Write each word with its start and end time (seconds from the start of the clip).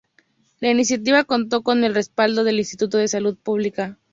La 0.61 0.71
iniciativa 0.71 1.25
contó 1.25 1.61
con 1.61 1.83
el 1.83 1.93
respaldo 1.93 2.43
del 2.43 2.57
Instituto 2.57 2.97
de 2.97 3.07
Salud 3.07 3.37
Pública. 3.37 3.99